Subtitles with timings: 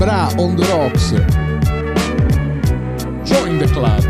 [0.00, 1.10] Bra on the rocks.
[3.24, 4.02] Join the club.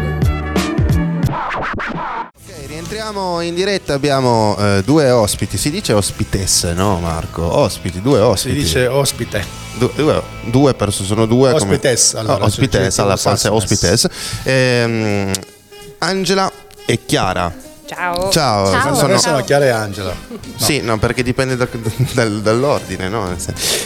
[2.28, 7.42] Ok, rientriamo in diretta, abbiamo eh, due ospiti, si dice ospitesse, no Marco?
[7.42, 8.54] Ospiti, due Si ospiti.
[8.54, 9.44] dice ospite.
[9.78, 11.50] Du- due, due persone, sono due.
[11.54, 14.04] come- Ospites, allora, Oh, ospites, cioè, alla falsa Sassenes.
[14.04, 14.08] ospites.
[14.44, 15.32] Ehm,
[15.98, 16.50] Angela
[16.86, 17.52] e Chiara.
[17.94, 18.30] Ciao.
[18.30, 18.82] Ciao, Ciao.
[18.82, 20.14] sono- Sono, sono Chiara e Angela.
[20.56, 21.66] Sì, no, perché dipende da-
[22.14, 23.34] dal- dall'ordine, no?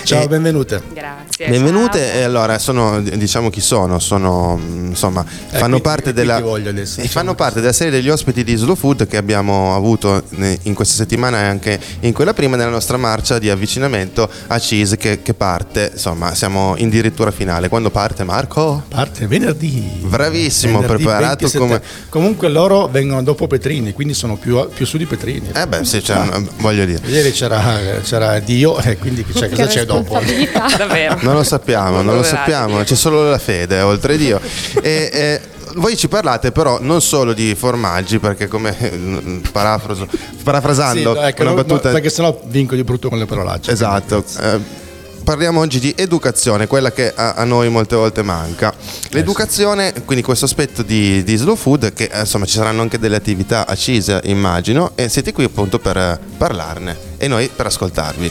[0.03, 0.83] Ciao, E- benvenute.
[0.93, 1.49] Grazie.
[1.49, 2.19] Benvenute ciao.
[2.19, 7.01] e allora sono diciamo chi sono, sono mm, insomma fanno qui- parte qui della adesso,
[7.01, 10.23] diciamo fanno parte della serie degli ospiti di Slow Food che abbiamo avuto
[10.63, 14.97] in questa settimana e anche in quella prima nella nostra marcia di avvicinamento a Cheese
[14.99, 17.69] che, che parte, insomma siamo in dirittura finale.
[17.71, 18.83] Quando parte Marco?
[18.89, 20.03] Parte venerdì.
[20.03, 21.59] Bravissimo, Venerdì preparato 27.
[21.59, 25.51] come- Comunque loro vengono dopo Petrini, quindi sono più, più su di Petrini.
[25.55, 26.23] Eh beh sì, cioè,
[26.59, 27.01] voglio dire.
[27.07, 30.21] Ieri c'era, c'era Dio e quindi cioè, cosa c'è dopo?
[30.77, 31.17] Davvero.
[31.23, 32.37] Non lo sappiamo, non lo Poverati.
[32.37, 34.39] sappiamo, c'è solo la fede, oltre Dio.
[34.83, 35.41] E, e
[35.77, 40.07] voi ci parlate però non solo di formaggi, perché come eh, parafraso-
[40.43, 41.91] parafrasando Sì, ecco, una no, no, battuta...
[41.91, 43.71] perché sennò vinco di brutto con le parolacce.
[43.73, 44.25] Esatto.
[44.41, 44.83] eh,
[45.25, 48.75] Parliamo oggi di educazione, quella che a, a noi molte volte manca.
[49.09, 53.17] L'educazione, quindi questo aspetto di, di slow food, che eh, insomma ci saranno anche delle
[53.17, 58.31] attività a CISA, immagino, e siete qui appunto per eh, parlarne e noi per ascoltarvi.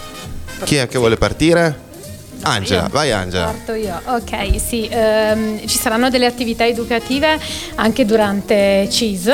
[0.65, 1.91] Chi è che vuole partire?
[2.43, 3.45] Angela, vai Angela.
[3.45, 3.99] Parto io.
[4.05, 7.39] Ok, sì, ehm, ci saranno delle attività educative
[7.75, 9.31] anche durante CIS.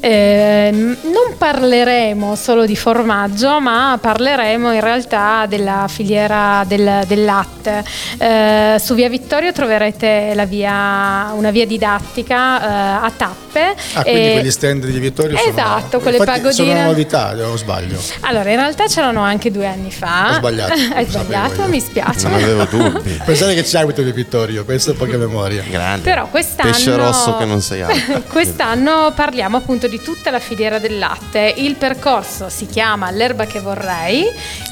[0.00, 7.84] Ehm, non parleremo solo di formaggio, ma parleremo in realtà della filiera del, del latte.
[8.18, 12.60] Eh, su Via Vittorio troverete la via- una via didattica
[13.02, 13.74] eh, a tappe.
[13.94, 15.50] Ah, quindi e- quegli stand di Vittorio sono...
[15.50, 16.72] Esatto, quelle infatti Sono pagodine.
[16.80, 18.00] una novità, o sbaglio?
[18.20, 20.30] Allora, in realtà c'erano anche due anni fa.
[20.30, 21.68] Ho sbagliato, Hai sbagliato, io.
[21.68, 22.28] mi spiace.
[22.28, 23.20] Non avevo dubbi.
[23.24, 25.62] Pensate che c'è abito di Vittorio, penso a poca memoria.
[25.68, 26.02] Grande.
[26.02, 28.22] Però quest'anno Pesce rosso che non sei altro.
[28.28, 31.54] quest'anno parliamo appunto di tutta la filiera del latte.
[31.56, 34.24] Il percorso si chiama L'erba che vorrei,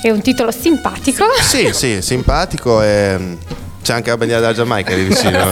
[0.02, 1.24] è un titolo simpatico.
[1.40, 3.36] Sì, sì, simpatico e
[3.88, 5.50] c'è anche la bandiera della Giamaica lì vicino.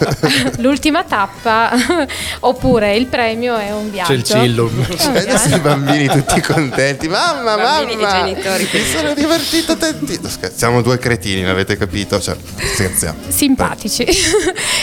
[0.58, 1.70] L'ultima tappa
[2.40, 4.08] oppure il premio è un viaggio.
[4.12, 4.86] C'è il cillum.
[4.88, 7.08] È E adesso i bambini tutti contenti.
[7.08, 8.24] Mamma, Bambini mamma.
[8.24, 10.28] genitori Mi sono divertito tantissimo.
[10.54, 12.18] Siamo due cretini, l'avete capito?
[12.18, 12.36] Cioè,
[12.74, 13.18] scherziamo.
[13.28, 14.02] Simpatici.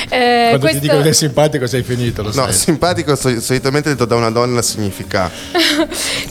[0.10, 2.54] Eh, Quando questo- ti dico che sei simpatico sei finito, lo No, sai.
[2.54, 5.32] simpatico so- solitamente detto da una donna significa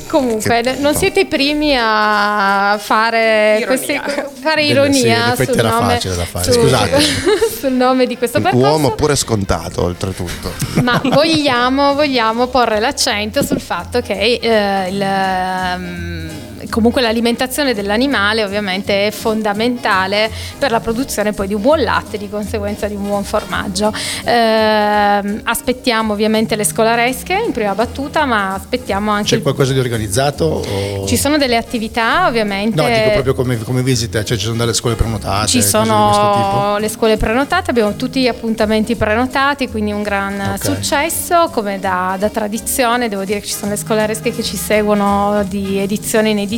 [0.07, 3.67] Comunque, Che- non siete i primi a fare, Ironia.
[3.67, 7.01] queste- fare ironia sì, sul, era nome, facile da fare, sul- scusate.
[7.61, 8.67] sul nome di questo percorso.
[8.67, 10.53] uomo pure scontato, oltretutto.
[10.83, 16.31] Ma vogliamo, vogliamo porre l'accento sul fatto che eh, il, ehm,
[16.71, 22.29] comunque l'alimentazione dell'animale ovviamente è fondamentale per la produzione poi di un buon latte di
[22.29, 23.93] conseguenza di un buon formaggio.
[24.25, 29.29] Ehm, aspettiamo ovviamente le scolaresche in prima battuta, ma aspettiamo anche...
[29.31, 30.45] C'è il- qualcosa di organizzato?
[30.45, 31.07] O...
[31.07, 32.81] Ci sono delle attività ovviamente...
[32.81, 36.89] No, dico proprio come, come visite, cioè ci sono delle scuole prenotate, Ci sono le
[36.89, 40.65] scuole prenotate, abbiamo tutti gli appuntamenti prenotati, quindi un gran Ok.
[40.65, 43.09] successo come da, da tradizione.
[43.09, 46.53] Devo dire che ci sono le scolaresche che ci seguono di edizione in edizione,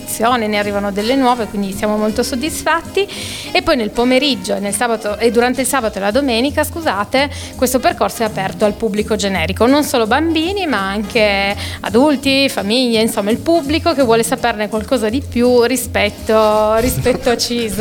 [0.46, 3.06] ne arrivano delle nuove, quindi siamo molto soddisfatti.
[3.52, 7.30] E poi nel pomeriggio e, nel sabato, e durante il sabato e la domenica, scusate,
[7.56, 13.30] questo percorso è aperto al pubblico generico, non solo bambini, ma anche adulti, famiglie, insomma
[13.30, 17.74] il pubblico che vuole saperne qualcosa di più rispetto, rispetto a CIS.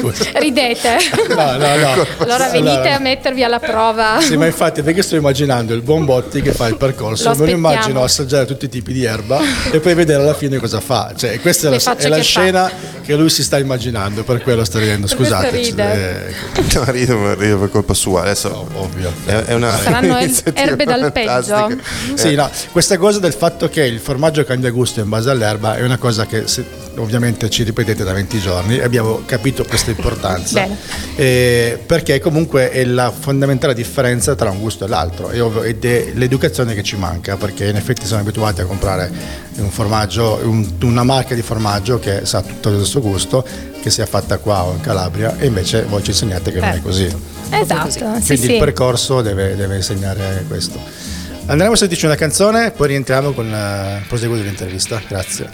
[0.34, 0.96] Ridete.
[1.28, 2.06] No, no, no.
[2.18, 4.20] Allora venite Allora- a mettervi alla prova.
[4.20, 7.46] Sì, ma infatti perché sto immaginando il buon Botti che fa il percorso, Lo me
[7.46, 9.38] lo immagino assaggiare tutti i tipi di erba
[9.70, 11.12] e poi vedere alla fine cosa fa.
[11.16, 12.70] Cioè, questa è la, è la scena
[13.02, 15.06] che lui si sta immaginando, per quello sta ridendo.
[15.06, 15.50] Scusate.
[15.50, 16.28] ride.
[16.54, 18.22] eh, No, rido, rido per colpa sua.
[18.22, 19.12] Adesso ovvio.
[19.26, 21.78] è, è una Saranno er- erbe dal peggio.
[22.14, 25.82] Sì, no, questa cosa del fatto che il formaggio cambia gusto in base all'erba è
[25.82, 26.64] una cosa che se-
[27.00, 30.66] ovviamente ci ripetete da 20 giorni e abbiamo capito questa importanza.
[31.20, 36.72] Eh, perché comunque è la fondamentale differenza tra un gusto e l'altro ed è l'educazione
[36.74, 39.10] che ci manca perché in effetti siamo abituati a comprare
[39.56, 43.44] un formaggio, un- una marca di formaggio che sa tutto il suo gusto,
[43.82, 46.76] che sia fatta qua o in Calabria e invece voi ci insegnate che non è
[46.76, 46.80] Eh.
[46.80, 47.14] così.
[47.50, 47.88] Esatto,
[48.20, 48.52] sì, Quindi sì.
[48.52, 50.78] il percorso deve, deve insegnare questo.
[51.50, 55.02] Andremo a sentirci una canzone, poi rientriamo con il proseguo dell'intervista.
[55.08, 55.48] Grazie.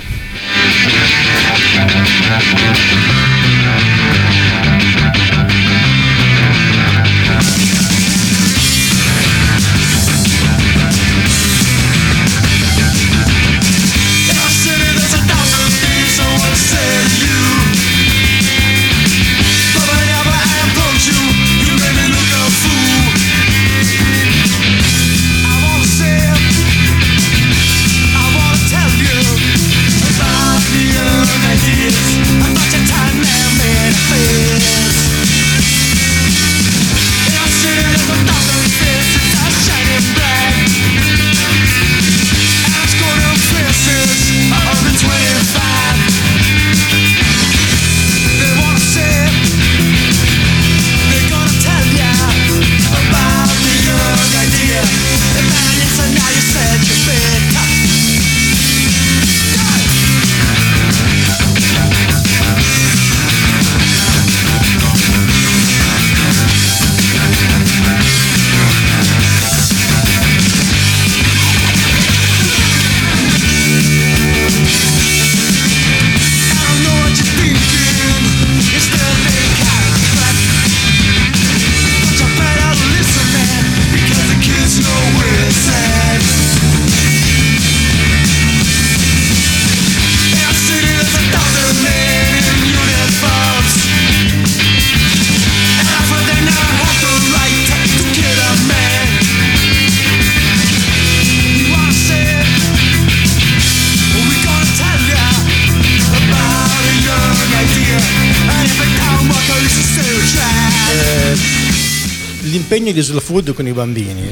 [112.77, 114.31] L'impegno di slow food con i bambini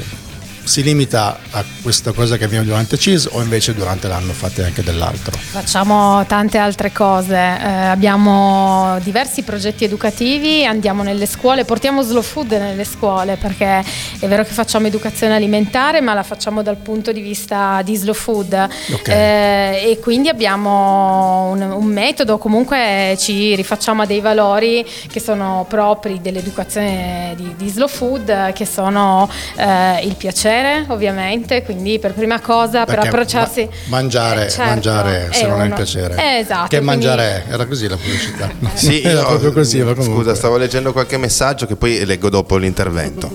[0.75, 4.83] si limita a questa cosa che avviene durante CIS o invece durante l'anno fate anche
[4.83, 5.31] dell'altro?
[5.37, 12.51] Facciamo tante altre cose, eh, abbiamo diversi progetti educativi, andiamo nelle scuole, portiamo slow food
[12.51, 13.85] nelle scuole perché
[14.19, 18.13] è vero che facciamo educazione alimentare ma la facciamo dal punto di vista di slow
[18.13, 19.07] food Ok.
[19.07, 25.65] Eh, e quindi abbiamo un, un metodo, comunque ci rifacciamo a dei valori che sono
[25.69, 32.39] propri dell'educazione di, di slow food che sono eh, il piacere ovviamente, quindi per prima
[32.39, 33.61] cosa per Perché approcciarsi...
[33.85, 36.15] ma- mangiare, Eh, certo, mangiare se non è il uno- piacere.
[36.17, 36.61] Eh, esatto.
[36.67, 37.51] Che quindi- mangiare è?
[37.53, 38.49] Era così la pubblicità.
[38.75, 39.81] Sì, era io- proprio così.
[39.81, 40.23] ma comunque.
[40.23, 43.31] Scusa, stavo leggendo qualche messaggio che poi leggo dopo l'intervento.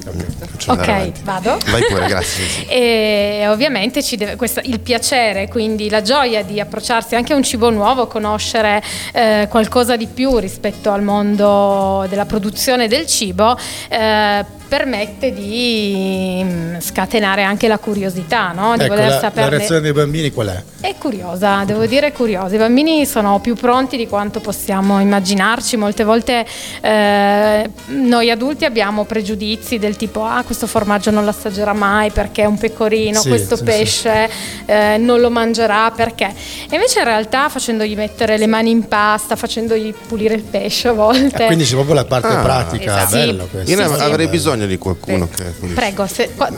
[0.66, 1.20] Ok, avanti.
[1.24, 1.58] vado.
[1.70, 2.44] Vai pure, grazie.
[2.46, 2.66] sì.
[2.80, 7.42] E ovviamente ci deve, questa- il piacere, quindi la gioia di approcciarsi anche a un
[7.42, 13.56] cibo nuovo, conoscere eh, qualcosa di più rispetto al mondo della produzione del cibo,
[13.88, 18.76] eh, permette di mm, scatenare anche la curiosità, no?
[18.76, 20.62] di Ecco, voler la, la reazione dei bambini qual è?
[20.86, 22.54] È curiosa, devo dire curiosa.
[22.54, 25.76] I bambini sono più pronti di quanto possiamo immaginarci.
[25.76, 26.46] Molte volte
[26.80, 32.42] eh, noi adulti abbiamo pregiudizi del tipo ah questo formaggio non lo assaggerà mai perché
[32.42, 34.30] è un pecorino, Sì, questo sì, pesce
[34.66, 36.26] eh, non lo mangerà perché.
[36.70, 40.92] E invece in realtà facendogli mettere le mani in pasta, facendogli pulire il pesce a
[40.92, 41.42] volte.
[41.42, 43.16] Eh, quindi c'è proprio la parte Ah, pratica, esatto.
[43.16, 43.48] bello Sì.
[43.50, 43.70] questo.
[43.72, 44.00] Io Sì, sì.
[44.02, 45.44] avrei bisogno di qualcuno che.
[45.74, 46.48] Prego, se, qua,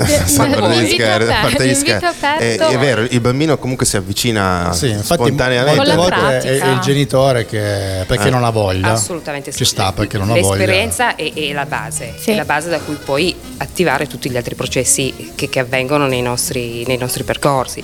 [2.23, 2.65] aperto.
[2.69, 5.77] È, è vero, il bambino comunque si avvicina Sì, infatti spontaneamente.
[5.77, 8.31] molte volte è, il genitore che perché Eh.
[8.31, 8.93] non ha voglia.
[8.93, 9.59] Assolutamente sì.
[9.59, 10.57] Ci sta perché non ha voglia.
[10.57, 12.31] L'esperienza è, è la base, Sì.
[12.31, 16.23] è la base da cui poi attivare tutti gli altri processi che, che avvengono nei
[16.23, 17.83] nostri, nei nostri percorsi.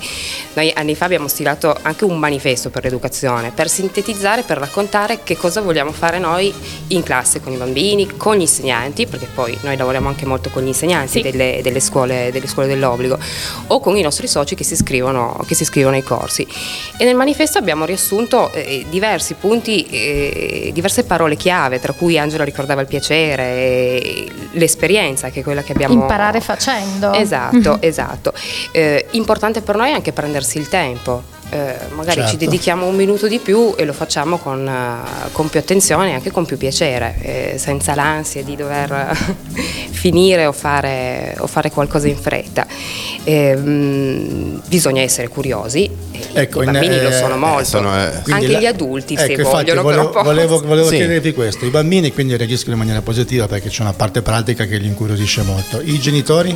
[0.54, 5.36] Noi anni fa abbiamo stilato anche un manifesto per l'educazione, per sintetizzare, per raccontare che
[5.36, 6.52] cosa vogliamo fare noi
[6.88, 10.62] in classe con i bambini, con gli insegnanti, perché poi noi lavoriamo anche molto con
[10.62, 11.22] gli insegnanti Sì.
[11.22, 13.18] delle, delle scuole, delle scuole dell'obbligo,
[13.68, 16.46] o con i nostri soci che si iscrivono, che si iscrivono ai corsi.
[16.96, 22.44] E nel manifesto abbiamo riassunto eh, diversi punti, eh, diverse parole chiave, tra cui Angela
[22.44, 25.94] ricordava il piacere, eh, l'esperienza, che è quella che abbiamo...
[25.94, 27.12] Imparare facendo.
[27.12, 27.78] Esatto, Mhm.
[27.80, 28.32] esatto.
[28.72, 31.22] Eh, importante per noi è anche prendersi il tempo.
[31.50, 32.44] Eh, magari ci Certo.
[32.44, 36.30] dedichiamo un minuto di più e lo facciamo con, eh, con più attenzione e anche
[36.30, 39.16] con più piacere, eh, senza l'ansia di dover
[39.90, 42.66] finire o fare, o fare qualcosa in fretta.
[43.24, 47.94] Eh, mm, bisogna essere curiosi, e Ecco, i in- bambini lo eh, sono molto, sono,
[47.96, 50.96] eh, anche la- gli adulti se ecco, infatti, vogliono volevo, però volevo, volevo Sì.
[50.96, 51.64] chiedervi questo.
[51.64, 55.42] I bambini quindi reagiscono in maniera positiva perché c'è una parte pratica che li incuriosisce
[55.42, 55.80] molto.
[55.82, 56.54] I genitori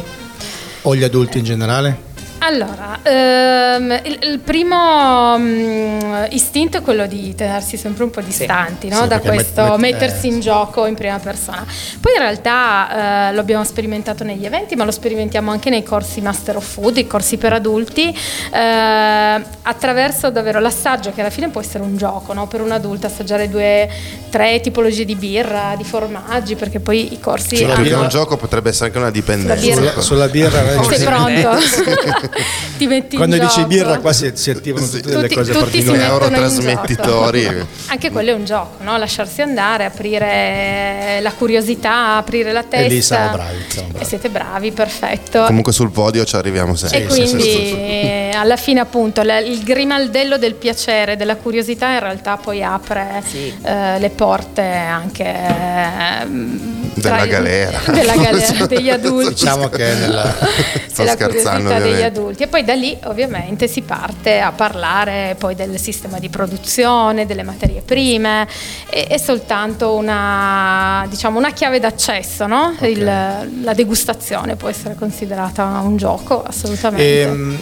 [0.82, 2.10] o gli adulti in generale?
[2.44, 8.88] Allora, ehm, il, il primo mm, istinto è quello di tenersi sempre un po' distanti
[8.88, 9.02] no?
[9.02, 11.64] Sì, da perché met- questo, met- mettersi eh, in gioco in prima persona.
[12.00, 16.20] Poi in realtà eh, lo abbiamo sperimentato negli eventi, ma lo sperimentiamo anche nei corsi
[16.20, 18.08] Master of Food, i corsi per adulti,
[18.52, 22.48] eh, attraverso davvero l'assaggio che alla fine può essere un gioco no?
[22.48, 23.88] per un adulto, assaggiare due,
[24.30, 27.54] tre tipologie di birra, di formaggi, perché poi i corsi...
[27.56, 29.64] Sulla che birra- un gioco potrebbe essere anche una dipendenza.
[29.64, 29.90] birra.
[29.90, 31.04] Sulla, sulla birra Sei sì.
[31.04, 32.30] pronto?
[32.78, 33.66] Ti metti in Quando dici gioco.
[33.68, 36.30] birra qua si, si attivano tutte delle Tutti- cose tutti si Noi particolari.
[36.30, 37.66] neurotrasmettitori.
[37.88, 38.96] Anche quello è un gioco, no?
[38.96, 42.86] lasciarsi andare, aprire la curiosità, aprire la testa.
[42.86, 44.04] E lì siamo bravi, siamo bravi.
[44.04, 45.44] E siete bravi, perfetto.
[45.44, 47.00] Comunque sul podio ci arriviamo sempre.
[47.02, 52.36] e quindi eh, alla fine appunto la- il grimaldello del piacere, della curiosità in realtà
[52.38, 53.52] poi apre Sì.
[53.62, 57.80] eh, le porte anche ehm, Della galera.
[57.90, 59.30] della galera degli adulti.
[59.30, 60.24] Diciamo che nella,
[60.86, 65.34] Sto della scherzando, curiosità degli adulti e poi da lì ovviamente si parte a parlare
[65.38, 68.46] poi del sistema di produzione, delle materie prime,
[68.88, 72.76] è, è soltanto una, diciamo, una chiave d'accesso, no?
[72.80, 77.22] Il- la degustazione può essere considerata un gioco assolutamente.
[77.22, 77.58] Ehm,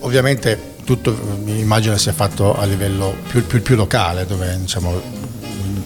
[0.00, 5.00] ovviamente tutto mi immagino sia fatto a livello più, più- più locale, dove diciamo,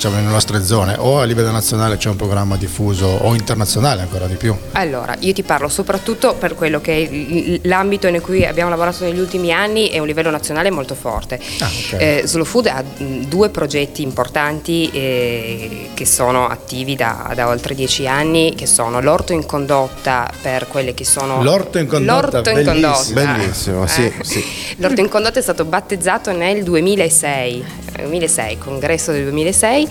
[0.00, 4.26] diciamo nelle nostre zone, o a livello nazionale c'è un programma diffuso, o internazionale ancora
[4.26, 4.56] di più.
[4.72, 9.18] Allora, io ti parlo soprattutto per quello che è l'ambito in cui abbiamo lavorato negli
[9.18, 11.38] ultimi anni è un livello nazionale molto forte.
[11.58, 12.00] Ah, ok.
[12.00, 18.06] Eh, Slow Food ha due progetti importanti eh, che sono attivi da, da oltre dieci
[18.06, 21.42] anni, che sono l'orto in condotta per quelle che sono...
[21.42, 22.72] L'orto in condotta, L'orto in bellissimo.
[22.72, 23.12] condotta.
[23.12, 24.14] Bellissimo, sì, Eh.
[24.24, 24.44] sì.
[24.76, 27.64] L'orto in condotta è stato battezzato nel 2006
[27.98, 29.88] 2006, congresso del 2006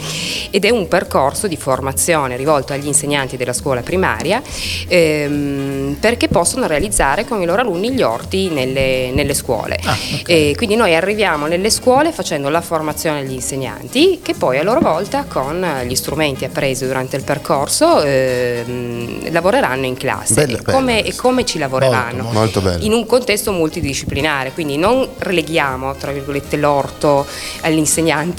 [0.52, 4.42] ed è un percorso di formazione rivolto agli insegnanti della scuola primaria
[4.88, 9.80] ehm, perché possono realizzare con i loro alunni gli orti nelle, nelle scuole.
[9.84, 10.56] Ah, okay.
[10.56, 15.26] quindi noi arriviamo nelle scuole facendo la formazione agli insegnanti che poi a loro volta
[15.28, 20.34] con gli strumenti appresi durante il percorso ehm, lavoreranno in classe.
[20.34, 21.08] Bello, e, come, bello.
[21.08, 22.24] e come ci lavoreranno?
[22.24, 22.86] Molto, molto.
[22.86, 27.26] In un contesto multidisciplinare, quindi non releghiamo tra virgolette l'orto
[27.62, 27.89] all'insegnante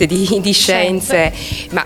[0.07, 1.33] di, di scienze,
[1.71, 1.85] ma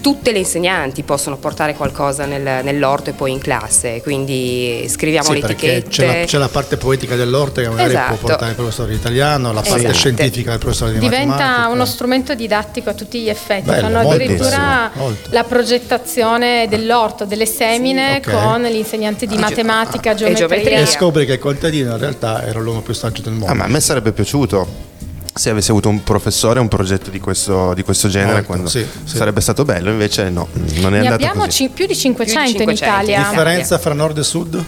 [0.00, 5.34] tutte le insegnanti possono portare qualcosa nel- nell'orto e poi in classe, quindi scriviamo Sì,
[5.34, 5.88] le perché etichette.
[5.90, 8.14] c'è la, c'è la parte poetica dell'orto che magari Esatto.
[8.16, 9.92] può portare il professore di italiano, la parte Esatto.
[9.94, 11.68] scientifica del professore di Diventa matematica.
[11.68, 13.66] uno strumento didattico a tutti gli effetti.
[13.68, 15.28] Bello, Fanno addirittura molto.
[15.32, 18.42] la progettazione dell'orto, delle semine Sì, ok.
[18.42, 20.46] con gli insegnanti di Ah, matematica, e geometria.
[20.48, 20.78] geometria.
[20.80, 23.46] E scopri che il contadino in realtà era l'uomo più saggio del mondo.
[23.46, 24.90] Ah, ma a me sarebbe piaciuto
[25.34, 28.86] se avessi avuto un professore un progetto di questo, di questo genere Molto, quando sì,
[29.04, 29.16] sì.
[29.16, 30.48] sarebbe stato bello invece no
[30.80, 33.28] non è Ne andato abbiamo così ci- più di 500, Più di 500 in Italia.
[33.30, 34.64] differenza fra nord e sud?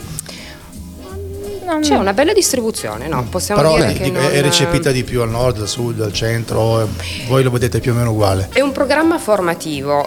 [1.74, 3.26] Non- C'è una bella distribuzione, no?
[3.28, 6.00] Possiamo Però dire eh, che dico, non- è recepita di più al nord, al sud,
[6.00, 6.88] al centro,
[7.28, 8.48] voi lo vedete più o meno uguale.
[8.52, 10.06] È un programma formativo,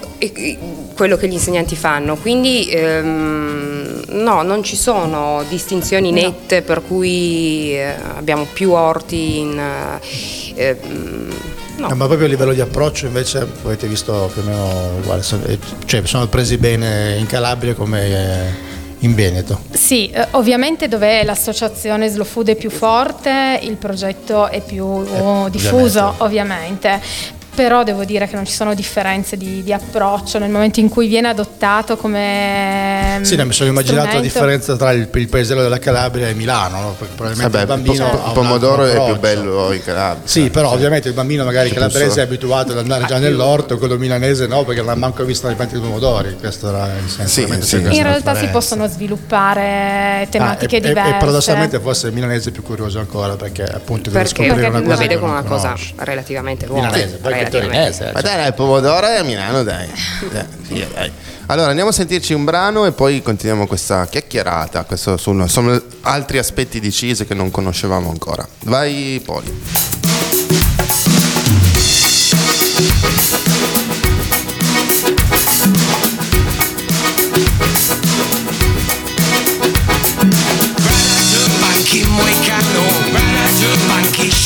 [0.95, 7.71] quello che gli insegnanti fanno, quindi ehm, no, non ci sono distinzioni nette per cui
[7.73, 9.59] eh, abbiamo più orti in...
[9.59, 11.33] eh, ehm,
[11.77, 11.87] no.
[11.89, 15.43] No, ma proprio a livello di approccio invece avete visto più o meno uguale, sono-
[15.45, 19.61] eh, cioè sono presi bene in Calabria come eh, in Veneto.
[19.71, 25.49] Sì, eh, ovviamente dove l'associazione Slow Food è più forte, il progetto è più oh,
[25.49, 27.35] diffuso, ovviamente.
[27.57, 31.07] Però devo dire che non ci sono differenze di, di approccio nel momento in cui
[31.07, 33.17] viene adottato come.
[33.23, 36.79] Sì, no, mi sono immaginato la differenza tra il, il paesello della Calabria e Milano,
[36.79, 36.95] no?
[36.97, 40.51] perché probabilmente Vabbè, il bambino il po- il pomodoro è più bello in Calabria Sì,
[40.51, 43.97] però ovviamente il bambino magari C'è calabrese più è abituato ad andare già nell'orto, quello
[43.97, 47.47] milanese no, perché non ha manco visto le piante di pomodori, questo era il senso.
[47.47, 47.75] Sì, sì.
[47.77, 51.09] In realtà si possono sviluppare tematiche Ah, e- e- diverse.
[51.15, 54.79] E, paradossalmente forse il milanese è più curioso ancora perché appunto deve perché scoprire una
[54.79, 56.85] la cosa vede che come una cosa relativamente nuova.
[56.85, 57.97] Milanese, poi relativamente.
[57.97, 58.11] torinese.
[58.13, 59.87] ma dai il pomodoro è a Milano dai,
[60.31, 61.11] Dai, sì, dai.
[61.47, 66.37] allora andiamo a sentirci un brano e poi continuiamo questa chiacchierata questo sono, sono altri
[66.37, 70.05] aspetti di Cise che non conoscevamo ancora vai Poli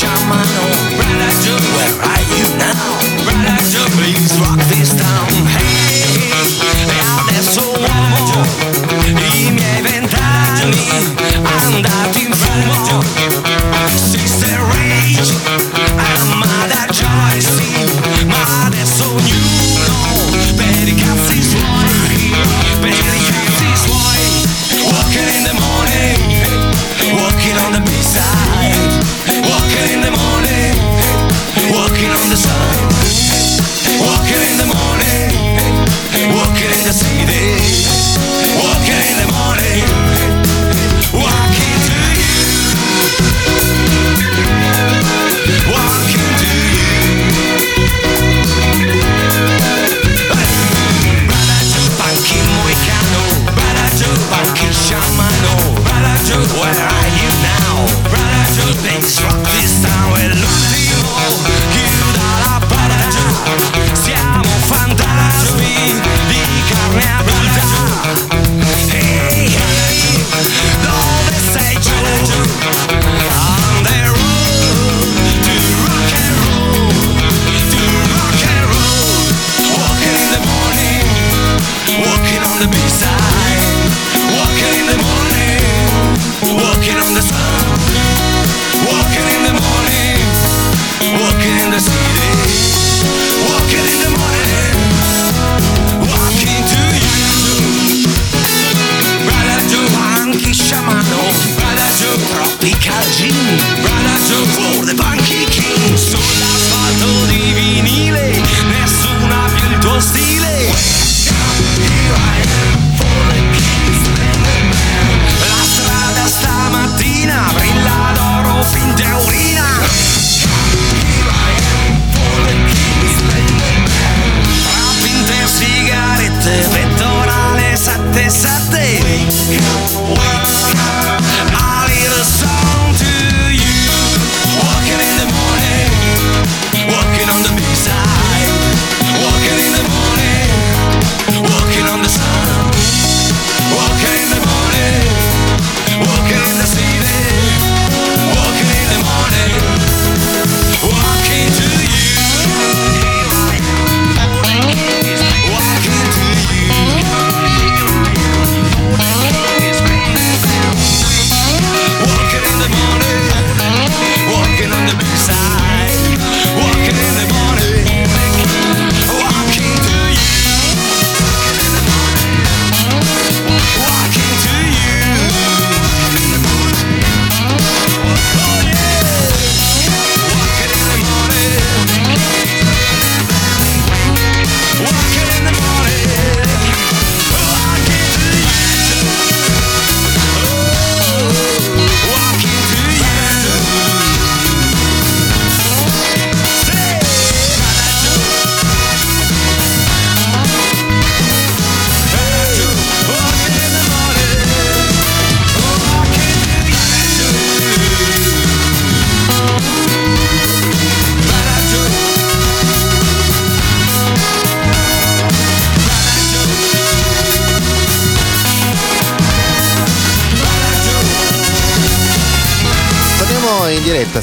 [0.02, 2.21] Shamano, where now?
[4.14, 4.51] things right.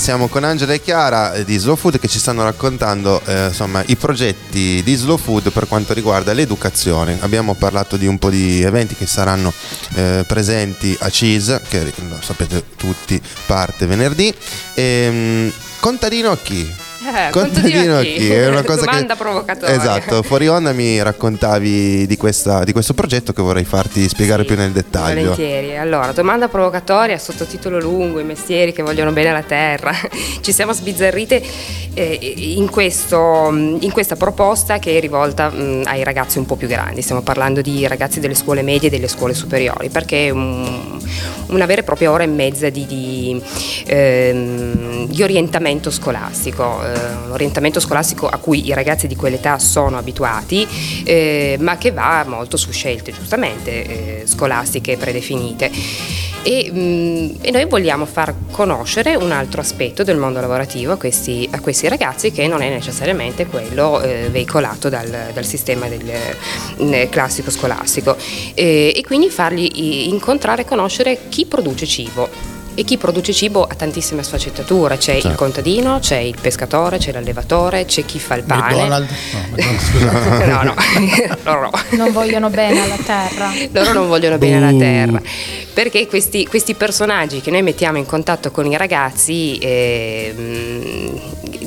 [0.09, 3.83] Siamo con Angela e Chiara eh, di Slow Food che ci stanno raccontando eh, insomma,
[3.85, 7.19] i progetti di Slow Food per quanto riguarda l'educazione.
[7.21, 9.53] Abbiamo parlato di un po' di eventi che saranno
[9.93, 14.33] eh, presenti a CIS, che lo sapete tutti, parte venerdì.
[14.73, 16.88] Ehm, contadino a chi?
[17.01, 18.29] Eh, Contadino a chi?
[18.29, 19.19] È una cosa Domanda che...
[19.21, 19.75] provocatoria.
[19.75, 24.47] Esatto, fuori onda mi raccontavi di, questa- di questo progetto che vorrei farti spiegare Sì,
[24.49, 25.21] più nel dettaglio.
[25.29, 25.77] Volentieri.
[25.77, 29.93] Allora, domanda provocatoria, sottotitolo lungo, i mestieri che vogliono bene alla terra.
[30.41, 31.41] Ci siamo sbizzarrite
[31.93, 32.19] eh,
[32.57, 37.01] in, questo- in questa proposta che è rivolta mh, ai ragazzi un po' più grandi.
[37.01, 40.97] Stiamo parlando di ragazzi delle scuole medie e delle scuole superiori, perché è un-
[41.47, 43.41] una vera e propria ora e mezza di, di,
[43.87, 46.87] ehm, di orientamento scolastico.
[46.93, 50.67] Eh, un orientamento scolastico a cui i ragazzi di quell'età sono abituati,
[51.03, 55.71] eh, ma che va molto su scelte giustamente eh, scolastiche predefinite.
[56.41, 61.47] E, mh, e noi vogliamo far conoscere un altro aspetto del mondo lavorativo a questi,
[61.51, 67.09] a questi ragazzi che non è necessariamente quello eh, veicolato dal, dal sistema del, eh,
[67.09, 68.15] classico scolastico
[68.53, 72.58] e, e quindi fargli incontrare e conoscere chi produce cibo.
[72.79, 75.35] E chi produce cibo ha tantissime sfaccettature, c'è il Certo.
[75.37, 78.73] contadino, c'è il pescatore, c'è l'allevatore, c'è chi fa il pane.
[78.73, 79.11] McDonald's?
[79.99, 80.73] No, no, no,
[81.43, 81.71] loro no.
[81.97, 83.51] Non vogliono bene alla terra.
[83.71, 85.21] Loro non vogliono bene alla terra.
[85.73, 91.19] Perché questi, questi personaggi che noi mettiamo in contatto con i ragazzi, ehm,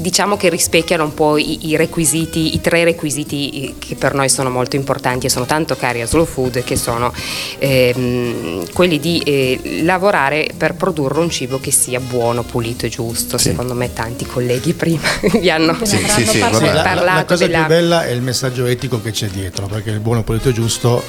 [0.02, 4.28] diciamo che rispecchiano un po' i, i requisiti, i tre requisiti eh, che per noi
[4.28, 7.10] sono molto importanti e sono tanto cari a Slow Food, che sono
[7.58, 13.38] ehm, quelli di eh, lavorare per produrre un cibo che sia buono, pulito e giusto.
[13.38, 13.50] Sì.
[13.50, 15.00] Secondo me tanti colleghi prima
[15.40, 16.58] vi hanno Sì, sì, sì, parlato.
[16.64, 16.66] vabbè.
[16.66, 19.90] La, la parlato cosa della- più bella è il messaggio etico che c'è dietro, perché
[19.90, 21.02] il buono pulito e giusto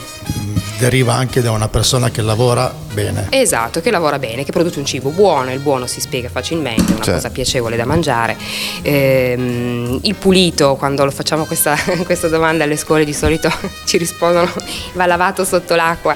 [0.79, 3.27] deriva anche da una persona che lavora bene.
[3.29, 6.95] Esatto, che lavora bene, che produce un cibo buono, il buono si spiega facilmente, è
[6.95, 7.11] una Certo.
[7.13, 8.37] cosa piacevole da mangiare.
[8.83, 13.49] Ehm, il pulito, quando lo facciamo questa, questa domanda alle scuole di solito
[13.85, 14.51] ci rispondono
[14.93, 16.15] va lavato sotto l'acqua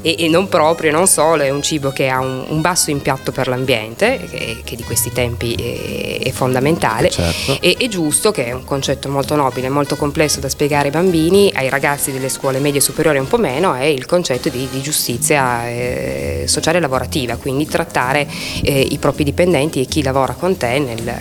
[0.00, 3.32] e, e non proprio, non solo, è un cibo che ha un, un basso impatto
[3.32, 7.10] per l'ambiente, che, che di questi tempi è, è fondamentale.
[7.10, 7.58] Certo.
[7.60, 11.52] E è giusto, che è un concetto molto nobile, molto complesso da spiegare ai bambini,
[11.54, 15.68] ai ragazzi delle scuole medie superiori un po' meno, è il concetto di, di giustizia
[15.68, 18.26] eh, sociale e lavorativa, quindi trattare
[18.62, 21.14] eh, i propri dipendenti e chi lavora con te nel,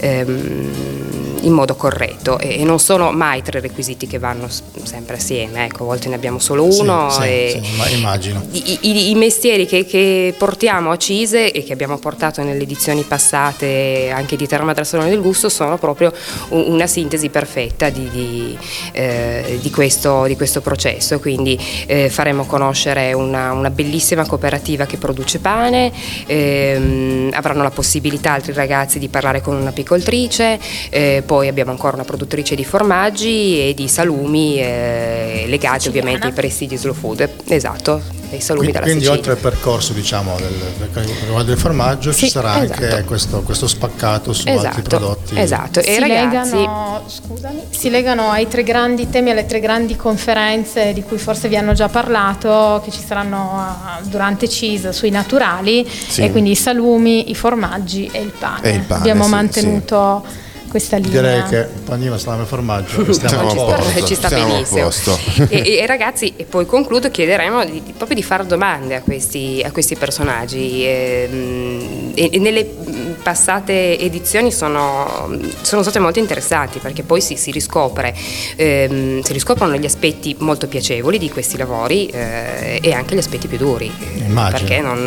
[0.00, 1.13] ehm, ー、
[1.44, 4.48] in modo corretto e, non sono mai tre requisiti che vanno
[4.82, 7.08] sempre assieme, ecco, a volte ne abbiamo solo uno.
[7.10, 8.42] Sì, sì, sì, ma immagino.
[8.52, 13.02] i, i- i mestieri che, che portiamo a Cise e che abbiamo portato nelle edizioni
[13.02, 16.12] passate anche di Terra Madre Salone del Gusto sono proprio
[16.50, 18.58] un- una sintesi perfetta di, di,
[18.92, 21.18] eh, di questo, di questo processo.
[21.20, 25.92] Quindi eh, faremo conoscere una, una bellissima cooperativa che produce pane,
[26.26, 30.58] ehm, avranno la possibilità altri ragazzi di parlare con un'apicoltrice,
[30.90, 35.88] eh, poi abbiamo ancora una produttrice di formaggi e di salumi eh, legati Siciliana.
[36.10, 37.28] ovviamente ai presidi slow food.
[37.48, 39.10] Esatto, dei salumi Quindi, dalla quindi Sicilia.
[39.18, 43.04] oltre al percorso diciamo, del, del, del formaggio Sì, ci sarà anche esatto.
[43.06, 45.36] questo, questo spaccato su altri Esatto, prodotti.
[45.36, 45.80] esatto.
[45.80, 49.96] E si, i ragazzi legano, scusami, si legano ai tre grandi temi, alle tre grandi
[49.96, 55.10] conferenze di cui forse vi hanno già parlato, che ci saranno ah, durante CIS sui
[55.10, 56.22] naturali, Sì.
[56.22, 58.70] e quindi i salumi, i formaggi e il pane.
[58.70, 60.24] E il pane, Abbiamo sì, mantenuto
[60.74, 61.20] questa linea.
[61.20, 64.04] Direi che panino, salame e formaggio stiamo Siamo a posto.
[64.06, 64.82] ci sta siamo a benissimo.
[64.82, 65.18] posto.
[65.48, 69.62] E, e- ragazzi, e poi concludo, chiederemo di- di- proprio di fare domande a questi,
[69.64, 70.84] a questi personaggi.
[70.84, 72.64] ehm, E, e nelle
[73.22, 75.28] passate edizioni sono,
[75.62, 78.14] sono state molto interessanti perché poi si, si riscopre,
[78.56, 83.48] ehm, si riscoprono gli aspetti molto piacevoli di questi lavori eh, e anche gli aspetti
[83.48, 83.90] più duri.
[84.26, 84.58] Immagino.
[84.58, 85.04] Perché non,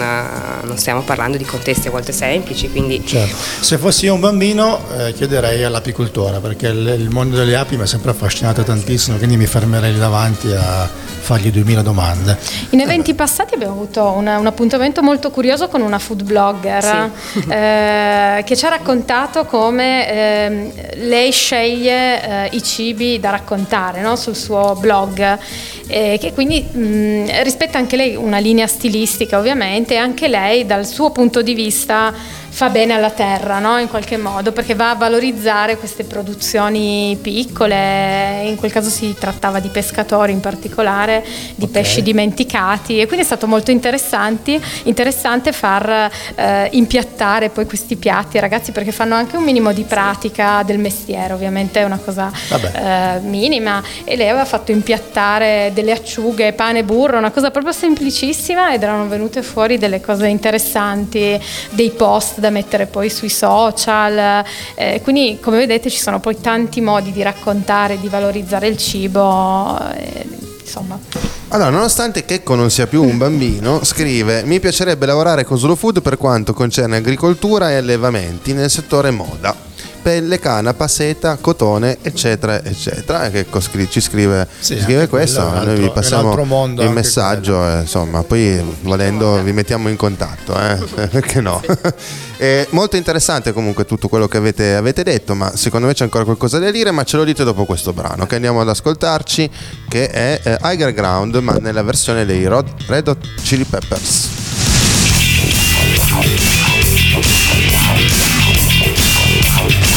[0.63, 3.35] non stiamo parlando di contesti a volte semplici, quindi Certo.
[3.61, 7.83] Se fossi io un bambino eh, chiederei all'apicoltore perché il, il mondo delle api mi
[7.83, 10.87] ha sempre affascinato tantissimo, quindi mi fermerei lì davanti a
[11.19, 12.37] fargli 2000 domande.
[12.69, 17.11] In eventi passati abbiamo avuto una- un appuntamento molto curioso con una food blogger
[17.49, 20.71] eh, che ci ha raccontato come ehm,
[21.07, 24.15] lei sceglie eh, i cibi da raccontare no?
[24.15, 25.37] sul suo blog
[25.87, 30.85] e che quindi mh, rispetta anche lei una linea stilistica ovviamente e anche lei dal
[30.85, 32.13] suo punto di vista
[32.49, 33.77] fa bene alla terra no?
[33.77, 39.59] in qualche modo perché va a valorizzare queste produzioni piccole, in quel caso si trattava
[39.59, 41.23] di pescatori in particolare,
[41.55, 41.71] di Ok.
[41.71, 48.41] pesci dimenticati e quindi è stato molto interessante far eh, impiattare poi questi piatti ai
[48.41, 53.19] ragazzi perché fanno anche un minimo di pratica del mestiere, ovviamente è una cosa eh,
[53.21, 58.83] minima e lei aveva fatto impiattare delle acciughe, pane burro, una cosa proprio semplicissima ed
[58.83, 61.39] erano venute fuori delle cose interessanti,
[61.71, 64.43] dei posti da mettere poi sui social.
[64.75, 69.77] eh, quindi come vedete ci sono poi tanti modi di raccontare, di valorizzare il cibo.
[69.95, 70.25] eh,
[70.61, 70.99] insomma,
[71.49, 76.01] Allora, nonostante Checco non sia più un bambino, scrive: Mi piacerebbe lavorare con Slow Food
[76.01, 79.66] per quanto concerne agricoltura e allevamenti nel settore moda.
[80.07, 83.25] Pelle, canapa, seta, cotone, eccetera, eccetera.
[83.29, 85.41] E scri- ci scrive, Sì, ci scrive questo.
[85.41, 86.33] Noi vi passiamo
[86.81, 90.77] il messaggio, eh, insomma, poi volendo vi mettiamo in contatto, eh?
[91.11, 91.61] perché no?
[92.37, 96.23] È molto interessante comunque tutto quello che avete, avete detto, ma secondo me c'è ancora
[96.23, 99.49] qualcosa da dire, ma ce lo dite dopo questo brano che andiamo ad ascoltarci,
[99.89, 104.35] che è eh, Higher Ground, ma nella versione dei Rod- Red Hot Chili Peppers.
[109.67, 109.96] Stevie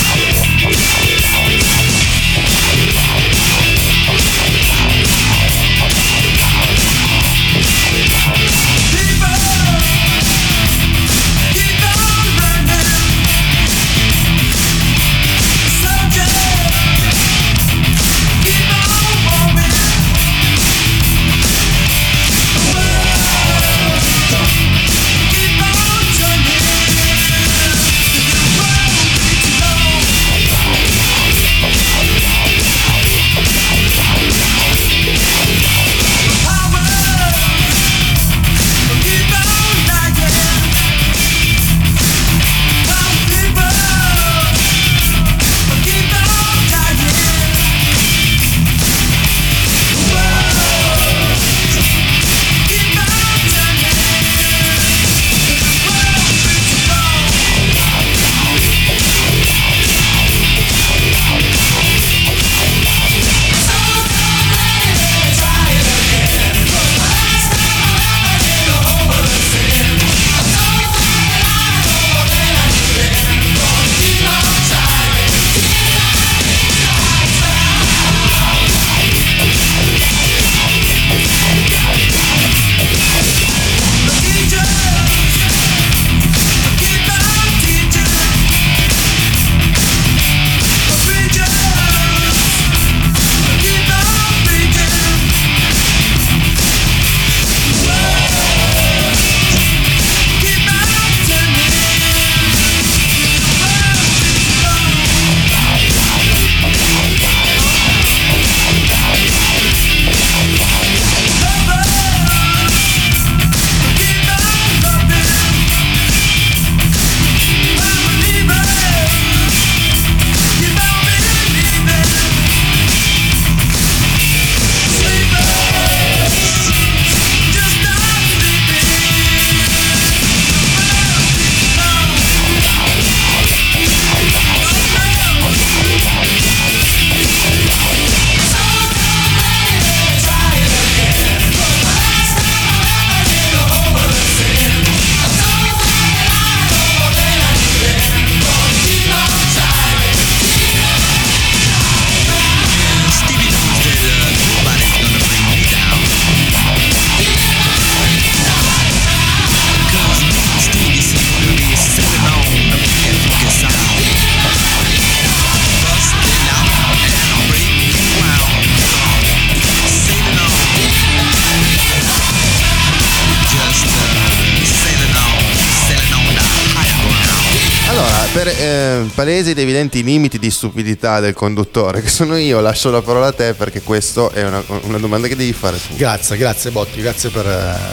[179.21, 183.33] palesi ed evidenti limiti di stupidità del conduttore, che sono io, lascio la parola a
[183.33, 185.95] te perché questa è una, una domanda che devi fare tu.
[185.95, 187.45] Grazie, grazie Botti, grazie per,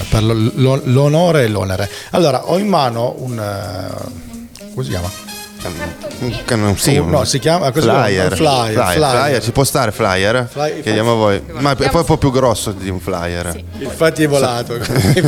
[0.10, 1.90] per lo- lo- l'onore e l'onere.
[2.12, 3.38] Allora, ho in mano un...
[3.38, 5.12] eh, come si chiama?
[6.20, 8.34] Un sì, un no, si chiama- flyer.
[8.34, 9.10] Flyer, flyer, flyer.
[9.22, 9.44] flyer.
[9.44, 10.48] ci può stare flyer?
[10.50, 11.42] Flyer- Chiediamo a voi.
[11.60, 13.64] Ma è poi un po' più grosso di un flyer.
[13.80, 14.78] Infatti è volato,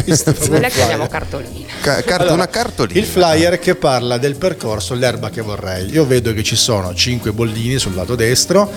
[0.06, 0.34] visto.
[0.50, 1.68] noi la chiamiamo cartolina.
[1.82, 3.00] Ca- cart- Allora, una cartolina.
[3.00, 5.90] Il flyer che parla del percorso L'erba che vorrei.
[5.92, 8.72] Io vedo che ci sono cinque bollini sul lato destro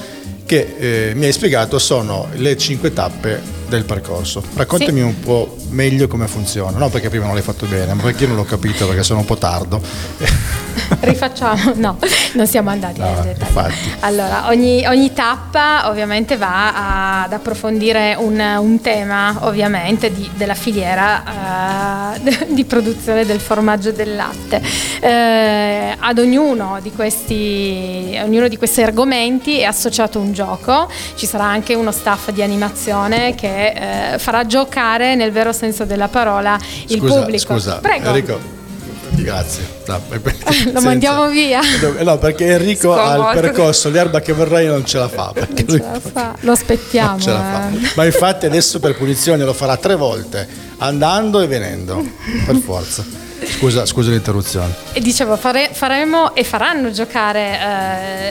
[0.44, 3.40] che eh, mi hai spiegato sono le cinque tappe
[3.76, 4.42] del percorso.
[4.54, 5.04] Raccontami Sì.
[5.04, 6.78] un po' meglio come funziona.
[6.78, 9.20] No, perché prima non l'hai fatto bene, ma perché io non l'ho capito perché sono
[9.20, 9.80] un po' tardo.
[11.00, 11.98] Rifacciamo, no,
[12.34, 13.44] non siamo andati No, nel dettaglio.
[13.44, 13.74] infatti.
[14.00, 22.14] Allora, ogni, ogni tappa ovviamente va ad approfondire un, un tema, ovviamente, di- della filiera
[22.14, 24.62] eh, di produzione del formaggio e del latte.
[25.00, 31.44] Eh, ad ognuno di, questi, ognuno di questi argomenti è associato un gioco, ci sarà
[31.44, 36.98] anche uno staff di animazione che eh, farà giocare nel vero senso della parola il
[36.98, 37.52] Scusa, pubblico.
[37.54, 38.08] scusa, Prego.
[38.08, 38.60] Enrico,
[39.14, 39.62] Grazie.
[39.86, 41.60] No, Lo senza- mandiamo via.
[42.00, 45.32] No, perché Enrico ha il percorso, l'erba che vorrei non ce la fa.
[45.34, 46.34] Non lui ce la fa.
[46.40, 47.18] Lo aspettiamo.
[47.20, 47.70] ce la fa.
[47.70, 47.90] eh.
[47.94, 50.48] Ma infatti adesso per punizione lo farà tre volte,
[50.78, 52.02] andando e venendo,
[52.46, 53.04] per forza.
[53.62, 54.74] Scusa, scusa l'interruzione.
[54.92, 57.60] E dicevo, fare- faremo e faranno giocare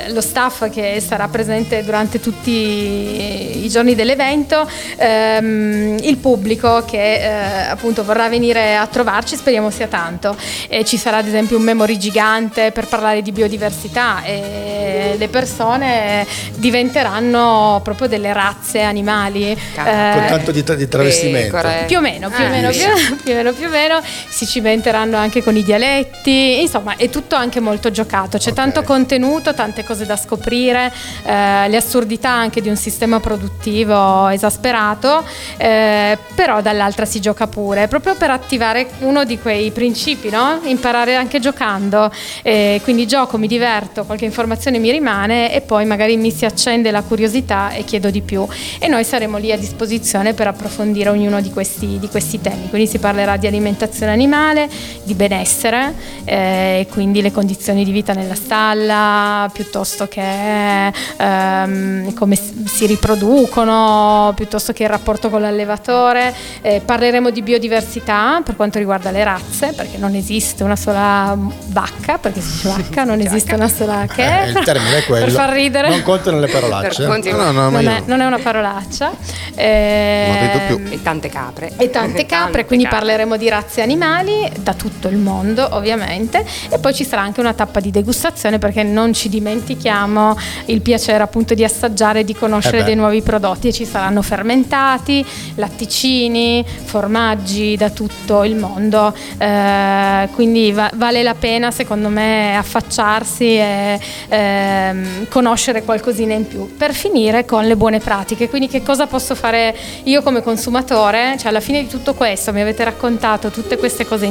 [0.06, 7.14] eh, lo staff che sarà presente durante tutti i giorni dell'evento, ehm, il pubblico che
[7.22, 7.30] eh,
[7.70, 10.36] appunto vorrà venire a trovarci, speriamo sia tanto.
[10.68, 16.28] E ci sarà ad esempio un memory gigante per parlare di biodiversità e le persone
[16.56, 19.58] diventeranno proprio delle razze animali.
[19.76, 21.56] Con eh, tanto di, tra- di travestimento.
[21.56, 21.86] Pecore.
[21.88, 22.80] più o meno, più o Eh, meno, sì.
[23.08, 27.10] più, più o meno, più o meno, si cimenteranno anche con i dialetti, insomma è
[27.10, 28.56] tutto anche molto giocato, c'è Ok.
[28.56, 30.92] tanto contenuto, tante cose da scoprire,
[31.24, 35.24] eh, le assurdità anche di un sistema produttivo esasperato,
[35.58, 40.60] eh, però dall'altra si gioca pure, proprio per attivare uno di quei principi, no?
[40.64, 42.12] imparare anche giocando,
[42.44, 46.90] Eh, quindi gioco, mi diverto, qualche informazione mi rimane e poi magari mi si accende
[46.92, 48.46] la curiosità e chiedo di più
[48.80, 52.70] e noi saremo lì a disposizione per approfondire ognuno di questi, di questi temi.
[52.70, 54.70] Quindi si parlerà di alimentazione animale,
[55.04, 55.94] di benessere,
[56.26, 64.74] eh, quindi le condizioni di vita nella stalla, piuttosto che ehm, come si riproducono, piuttosto
[64.74, 66.34] che il rapporto con l'allevatore.
[66.62, 72.18] Eh, parleremo di biodiversità per quanto riguarda le razze, perché non esiste una sola vacca,
[72.18, 75.26] perché si dice vacca, non esiste una sola che Eh, il termine è quello.
[75.26, 75.90] per far ridere.
[75.90, 77.06] Non contano le parolacce.
[77.06, 79.12] No, no, non, è, non è una parolaccia.
[79.56, 80.94] Eh, Non rido più.
[80.94, 81.72] E tante capre.
[81.78, 83.00] e tante capre, Tante quindi capre.
[83.00, 86.46] parleremo di razze animali da tutto il mondo ovviamente.
[86.70, 91.24] E poi ci sarà anche una tappa di degustazione perché non ci dimentichiamo il piacere
[91.24, 93.70] appunto di assaggiare e di conoscere Eh dei nuovi prodotti.
[93.70, 101.34] E ci saranno fermentati, latticini, formaggi da tutto il mondo, Eh, quindi va- vale la
[101.34, 106.76] pena secondo me affacciarsi e ehm, conoscere qualcosina in più.
[106.78, 111.36] Per finire con le buone pratiche, quindi che cosa posso fare io come consumatore?
[111.38, 114.26] Cioè alla fine di tutto questo mi avete raccontato tutte queste cose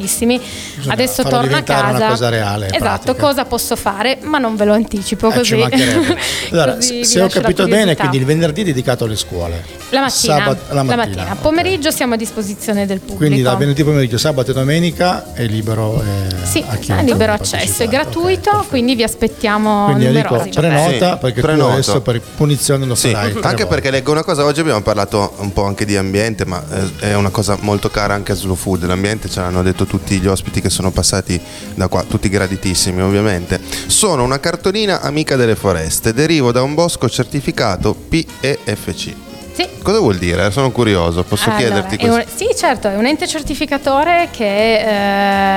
[0.00, 0.40] interessantissime,
[0.88, 1.96] adesso farlo torno a casa.
[1.96, 3.26] una cosa reale, Esatto, pratica.
[3.26, 4.18] cosa posso fare?
[4.22, 5.58] Ma non ve lo anticipo Eh, così.
[6.50, 9.64] Allora, Così se ho la capito bene, quindi il venerdì è dedicato alle scuole.
[9.90, 11.40] La mattina, Sabato- la mattina, ok.
[11.40, 13.18] pomeriggio siamo a disposizione del pubblico.
[13.18, 17.82] Quindi dal venerdì pomeriggio, sabato e domenica è libero eh, Sì, a è libero accesso,
[17.82, 18.68] è gratuito, perfetto.
[18.68, 20.50] quindi vi aspettiamo Quindi numerosi.
[20.50, 21.66] prenota Sì, perché prenoto.
[21.66, 23.26] tu adesso per punizione lo Sì, farai.
[23.32, 23.66] anche volte.
[23.66, 27.14] perché leggo una cosa, oggi abbiamo parlato un po' anche di ambiente, ma eh, è
[27.14, 28.84] una cosa molto cara anche a Slow Food.
[28.86, 31.40] L'ambiente ce l'hanno detto tutti gli ospiti che sono passati
[31.74, 33.60] da qua, tutti graditissimi ovviamente.
[33.86, 39.29] Sono una cartolina amica delle foreste, derivo da un bosco certificato PEFC.
[39.60, 39.68] Sì.
[39.82, 40.50] Cosa vuol dire?
[40.50, 42.16] Sono curioso, posso Allora, chiederti questo?
[42.16, 44.78] un- sì, certo, è un ente certificatore che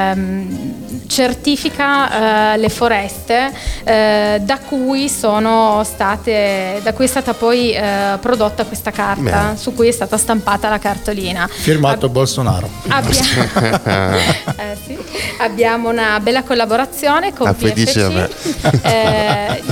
[0.10, 3.52] ehm, certifica eh, le foreste
[3.84, 9.58] eh, da cui sono state, da cui è stata poi eh, prodotta questa carta, Bene.
[9.58, 11.48] su cui è stata stampata la cartolina.
[11.52, 12.70] Firmato Bolsonaro.
[12.88, 13.22] Abbia-
[14.56, 14.98] Eh, sì.
[15.40, 17.54] Abbiamo una bella collaborazione con Ah.
[17.54, 18.30] PFC
[18.82, 19.64] Eh,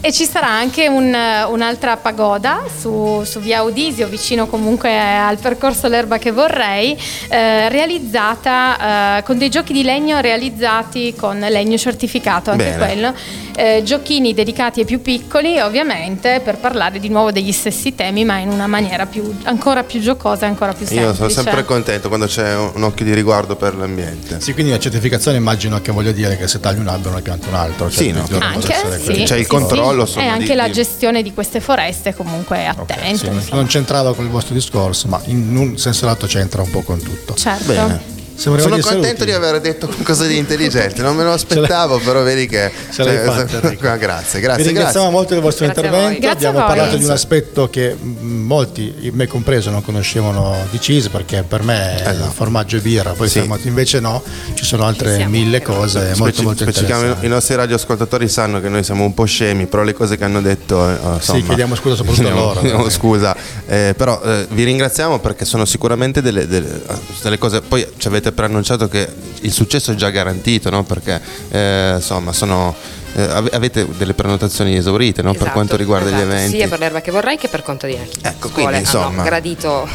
[0.00, 1.16] e ci sarà anche un-
[1.48, 6.96] un'altra pagoda su, su via Udisio, vicino comunque al percorso L'erba che vorrei,
[7.28, 12.76] eh, realizzata eh, con dei giochi di legno realizzati con legno certificato, anche Bene.
[12.76, 13.14] quello.
[13.54, 18.38] Eh, giochini dedicati ai più piccoli, ovviamente, per parlare di nuovo degli stessi temi, ma
[18.38, 21.10] in una maniera più, ancora più giocosa e ancora più semplice.
[21.10, 24.40] Io sono sempre contento quando c'è un, occhio di riguardo per l'ambiente.
[24.40, 27.48] Sì, quindi la certificazione immagino che voglia dire che se tagli un albero ne pianti
[27.48, 27.90] un altro.
[27.90, 28.26] Cioè, Sì, no.
[28.40, 30.18] Anche, sì, C'è il sì, controllo, sì.
[30.18, 33.38] e anche di- la di- gestione di queste foreste comunque Ok, attento.
[33.40, 36.80] sì, non c'entrava con il vostro discorso, ma in un senso lato c'entra un po'
[36.82, 37.34] con tutto.
[37.34, 37.66] Certo.
[37.66, 38.20] Bene.
[38.42, 39.24] Sono contento utili.
[39.26, 42.70] di aver detto qualcosa di intelligente, non me lo aspettavo, però vedi che...
[42.92, 43.88] Ce l'hai cioè, fatta, Enrico.
[43.88, 45.10] ah, grazie, Vi grazie, ringraziamo grazie.
[45.10, 46.20] molto del vostro Grazie intervento.
[46.20, 51.44] Grazie Abbiamo parlato di un aspetto che molti, me compreso, non conoscevano di cheese perché
[51.46, 52.30] per me è Eh, no.
[52.30, 53.38] formaggio e birra, poi Sì.
[53.40, 54.22] siamo- invece no,
[54.54, 57.26] ci sono altre siamo, mille cose molto Speci- molto specificamente interessanti.
[57.26, 60.40] i nostri radioascoltatori sanno che noi siamo un po' scemi, però le cose che hanno
[60.40, 64.64] detto, eh, insomma, chiediamo scusa soprattutto a loro, chiediamo perché- scusa, Eh, però eh, vi
[64.64, 66.82] ringraziamo perché sono sicuramente delle, delle-
[67.22, 67.60] delle cose.
[67.62, 69.08] Poi ci avete preannunciato che
[69.40, 70.82] il successo è già garantito, no?
[70.84, 72.74] Perché eh, insomma sono.
[73.14, 75.30] eh, ave- avete delle prenotazioni esaurite no?
[75.32, 76.56] per Esatto, quanto riguarda esatto, gli eventi.
[76.56, 77.92] Sia per l'erba che vorrei che per conto di.
[77.94, 79.88] Ecco, Scuole quindi, hanno insomma, gradito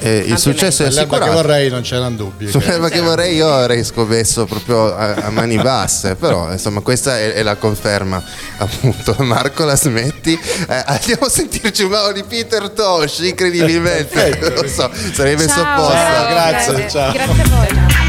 [0.00, 0.92] eh, il successo lei.
[0.92, 1.24] è assicurato.
[1.24, 2.48] Sull'erba che vorrei non c'erano dubbi.
[2.48, 7.32] Sull'erba che vorrei io avrei scommesso proprio a, a mani basse, però insomma questa è,
[7.32, 8.22] è, la conferma
[8.58, 9.16] appunto.
[9.24, 14.62] Marco la smetti, eh, andiamo a sentirci un bravo di Peter Tosh, incredibilmente, Perfetto.
[14.62, 16.14] lo so, sarebbe ciao, sopposta.
[16.14, 17.12] Ciao, grazie, grazie, ciao.
[17.12, 18.06] Grazie a voi.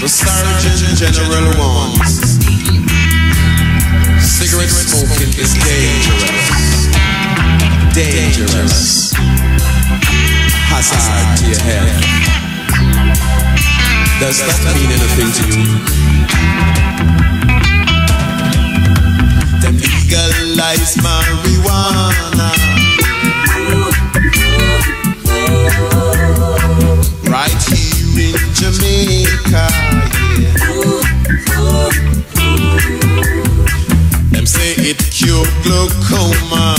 [0.00, 2.36] The Surgeon General warns
[4.20, 6.44] Cigarette smoking is dangerous
[7.94, 9.33] Dangerous
[10.74, 11.86] hazard to your head.
[14.20, 15.64] Does that mean anything to you?
[19.62, 22.50] Them legalize marijuana.
[27.30, 29.66] Right here in Jamaica.
[34.32, 36.76] Them say it cure glaucoma,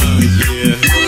[0.52, 1.05] yeah.